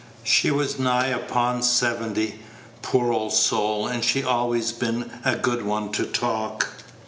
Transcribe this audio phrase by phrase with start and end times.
[0.23, 2.39] She was nigh upon seventy,
[2.81, 6.69] poor old soul, and she'd always been a good one to talk.